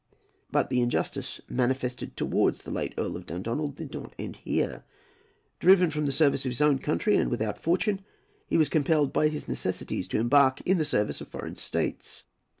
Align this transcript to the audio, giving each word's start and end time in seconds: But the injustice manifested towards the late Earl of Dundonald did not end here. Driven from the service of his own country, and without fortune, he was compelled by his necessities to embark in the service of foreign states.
But 0.51 0.71
the 0.71 0.81
injustice 0.81 1.41
manifested 1.47 2.17
towards 2.17 2.63
the 2.63 2.71
late 2.71 2.95
Earl 2.97 3.15
of 3.17 3.27
Dundonald 3.27 3.75
did 3.75 3.93
not 3.93 4.15
end 4.17 4.37
here. 4.37 4.83
Driven 5.59 5.91
from 5.91 6.07
the 6.07 6.11
service 6.11 6.43
of 6.43 6.49
his 6.49 6.59
own 6.59 6.79
country, 6.79 7.15
and 7.17 7.29
without 7.29 7.59
fortune, 7.59 8.01
he 8.47 8.57
was 8.57 8.67
compelled 8.67 9.13
by 9.13 9.27
his 9.27 9.47
necessities 9.47 10.07
to 10.07 10.17
embark 10.19 10.59
in 10.61 10.79
the 10.79 10.85
service 10.85 11.21
of 11.21 11.27
foreign 11.27 11.55
states. 11.55 12.23